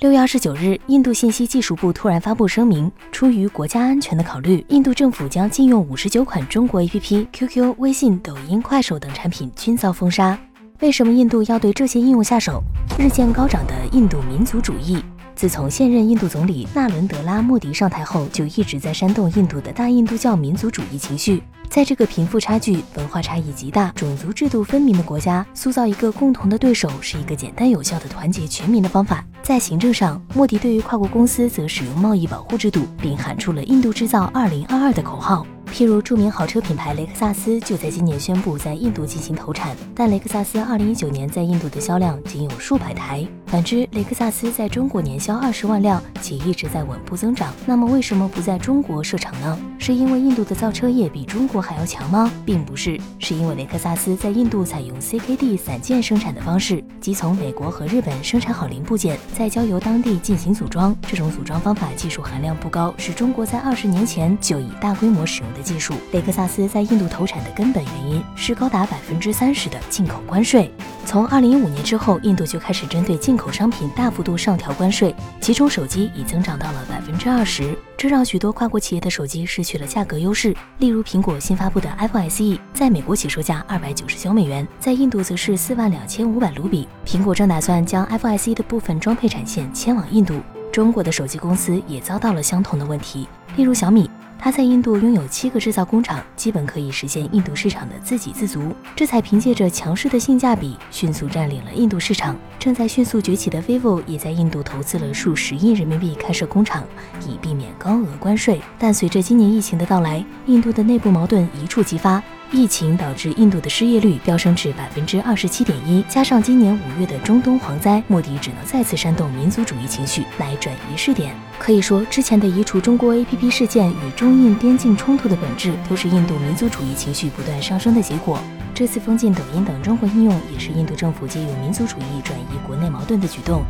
[0.00, 10.38] 六月二十九日，印度信息技术部突然发布声明，出于国家安全的考虑，印度政府将禁用五十九款中国 APP、QQ、微信、抖音、快手等产品均遭封杀。
[10.80, 12.62] 为什么印度要对这些应用下手？
[12.98, 15.04] 日渐高涨的印度民族主义。
[15.40, 21.42] 自从现任印度总理纳伦德拉·莫迪上台后，就一直在煽动印度的大印度教民族主义情绪。
[21.70, 29.24] 在这个贫富差距、文化差异极大、种族制度分明的国家，塑造一个共同的对手是一个简单有效的团结全民的方法。
[29.42, 35.46] 在行政上，莫迪对于跨国公司则使用贸易保护制度，并喊出了“印度制造二零二二”的口号。
[35.72, 43.26] 譬如，著名豪车品牌雷克萨斯就在今年宣布在印度进行投产，但雷克萨斯2019年在印度的销量仅有数百台。
[43.50, 47.52] 反之，雷克萨斯在中国年销二十万辆，且一直在稳步增长。
[47.66, 49.58] 那么，为什么不在中国设厂呢？
[49.76, 52.30] 是因为印度的造车业比中国还要强吗？
[52.44, 60.94] 并不是，是因为雷克萨斯在印度采用 CKD 散件生产的方式，即从美国和日本生产好零部件，再交由当地进行组装。
[61.02, 65.60] 这种组装方法技术含量不高，是中国在二十年前就已大规模使用的。
[65.60, 70.70] 技术，雷克萨斯在印度投产的根本原因是高达百分之三十的进口关税。
[71.04, 80.54] 从二零一五年之后，印度就开始针对进口口商品大幅度上调关税，其中手机已增长到了百分之二十，这让许多跨国企业的手机失去了价格优势。
[80.78, 86.86] 例如，苹果新发布的 iPhone SE 在美国起售价二百九十九美元，在印度则是四万两千五百卢比。
[87.06, 90.38] 苹果正打算将 iPhone SE 的部分装配产线迁往印度。
[90.70, 94.08] 中国的手机公司也遭到了相同的问题，例如小米。
[94.42, 102.34] 他在印度拥有七个制造工厂，基本可以实现印度市场的自给自足，这才凭借着强势的性价比，迅速占领了印度市场。
[102.58, 106.82] 正在迅速崛起的 vivo 也在印度投资了数十亿人民币开设工厂，
[107.28, 108.58] 以避免高额关税。
[108.78, 112.22] 但随着今年疫情的到来，印度的内部矛盾一触即发。
[112.52, 121.32] 疫情导致印度的失业率飙升至百分之二十七点一，加上今年五月的中东蝗灾，莫迪只能再次煽动民族主义情绪来转移试点。
[121.60, 128.40] 可以说，之前的移除中国 APP 事件与中印边境冲突的本质，都是印度民族主义情绪不断上升的结果。
[128.74, 133.62] 这次封禁抖音等中国应用，也是印度政府借用民族主义转移国内矛盾的举动。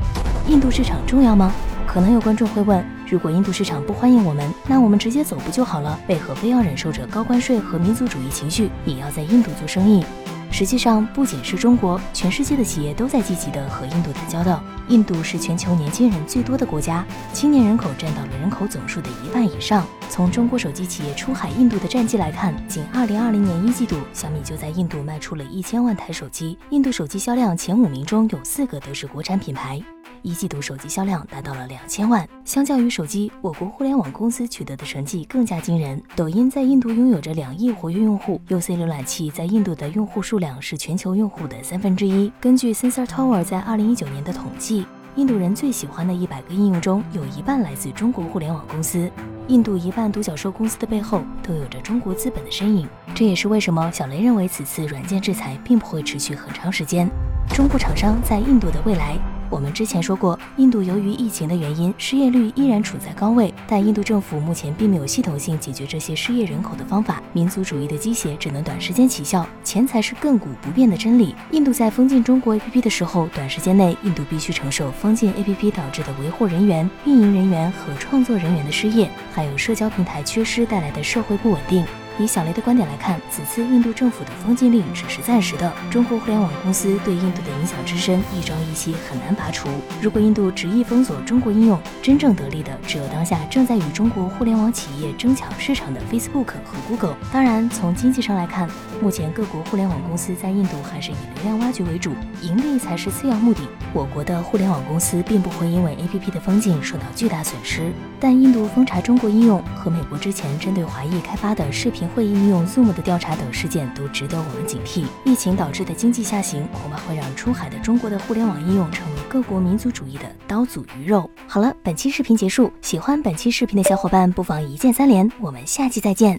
[0.49, 1.53] 印度市场重要吗？
[1.87, 5.99] 可能有观众会问，如果印度市场不欢迎我们，那我们直接走不就好了？
[6.07, 10.05] 为何非要忍受着高关税和民族主义情绪，也要在印度做生意？
[10.53, 14.63] 实际上，不仅是中国，全世界的企业都在积极的和印度打交道。
[14.87, 19.85] 印度是全球年轻人最多的国家，青年人口占到了人口总数的一半以上。
[20.09, 26.57] 从中国手机企业出海印度的战绩来看，仅2020年一季度，小米就在印度卖出了一千万台手机。
[26.71, 29.83] 印度手机销量前五名中有四个都是国产品牌。
[30.23, 32.29] 一季度手机销量达到了两千万。
[32.45, 36.03] 相较于手机，我国互联网公司取得的成绩更加惊人。
[36.17, 42.33] 抖音在印度拥有着两亿活跃用户，UC 浏览器在印度的用户数量是全球用户的三分之一。
[42.41, 44.87] 根据 Sensor Tower 在二零一九年的统计，
[45.17, 49.11] 印度人最喜欢的一百个应用中有一半来自中国互联网公司。
[49.49, 52.89] 印度一半独角兽公司的背后都有着中国资本的身影。
[53.15, 57.11] 这也是为什么小雷认为此次软件制裁并不会持续很长时间。
[57.49, 59.19] 中国厂商在印度的未来。
[59.51, 67.21] 我们之前说过，印度由于疫情的原因，失业率依然处在高位，但印度政府目前并没有系统性解决这些失业人口的方法。
[67.33, 71.35] 民族主义的鸡血只能短时间起效，钱才是亘古不变的真理。
[71.51, 81.85] 印度在封禁中国 APP 的时候，短时间内印度必须承受封禁 APP 导致的维护人员、运营人员和创作人员的失业，还有社交平台缺失带来的社会不稳定。
[82.21, 85.73] 以小雷的观点来看，此次印度政府的封禁令只是暂时的。
[85.91, 89.69] 中国互联网公司对印度的影响之深，一朝一夕很难拔除。
[90.03, 97.17] 如果印度执意封锁中国应用，真正得利的只有当下正在与中国互联网企业争抢市场的 Facebook 和 Google。
[97.33, 98.69] 当然，从经济上来看，
[99.01, 103.63] 目前各国互联网公司在印度还是以流量挖掘为主，盈利才是次要目的。
[103.95, 112.10] 我国的互联网公司并不会因为 APP 的封禁受到巨大损失，但印度封查中国应用和美国之前针对华裔开发的视频。
[112.15, 115.05] 会议应用 Zoom 的调查等事件都值得我们警惕。
[115.25, 121.29] 疫情导致的经济下行，恐怕会让出海的中国的互联网应用成为各国民族主义的刀俎鱼肉。
[121.47, 126.29] 好了，本期视频结束，喜欢本期视频的小伙伴不妨一键三连，我们下期再见。